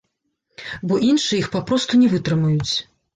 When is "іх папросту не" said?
1.41-2.09